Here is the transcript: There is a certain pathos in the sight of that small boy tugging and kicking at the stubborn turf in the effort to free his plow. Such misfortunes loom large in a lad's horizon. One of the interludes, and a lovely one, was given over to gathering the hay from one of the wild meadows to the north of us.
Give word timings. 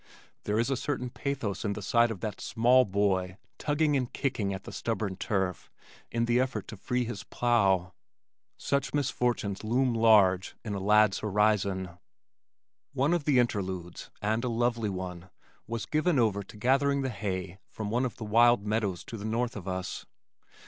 There 0.45 0.57
is 0.57 0.71
a 0.71 0.75
certain 0.75 1.11
pathos 1.11 1.63
in 1.63 1.73
the 1.73 1.81
sight 1.83 2.09
of 2.09 2.21
that 2.21 2.41
small 2.41 2.85
boy 2.85 3.37
tugging 3.59 3.95
and 3.95 4.11
kicking 4.11 4.51
at 4.51 4.63
the 4.63 4.71
stubborn 4.71 5.15
turf 5.15 5.69
in 6.09 6.25
the 6.25 6.39
effort 6.39 6.67
to 6.69 6.75
free 6.75 7.05
his 7.05 7.23
plow. 7.23 7.93
Such 8.57 8.95
misfortunes 8.95 9.63
loom 9.63 9.93
large 9.93 10.55
in 10.65 10.73
a 10.73 10.79
lad's 10.79 11.19
horizon. 11.19 11.99
One 12.93 13.13
of 13.13 13.25
the 13.25 13.37
interludes, 13.37 14.09
and 14.23 14.43
a 14.43 14.49
lovely 14.49 14.89
one, 14.89 15.29
was 15.67 15.85
given 15.85 16.17
over 16.17 16.41
to 16.41 16.57
gathering 16.57 17.03
the 17.03 17.11
hay 17.11 17.59
from 17.69 17.91
one 17.91 18.03
of 18.03 18.15
the 18.15 18.25
wild 18.25 18.65
meadows 18.65 19.03
to 19.03 19.17
the 19.17 19.25
north 19.25 19.55
of 19.55 19.67
us. 19.67 20.07